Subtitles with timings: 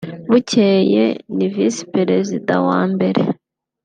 [0.29, 1.03] Bukeye
[1.35, 3.21] ni Visi-Perezida wa mbere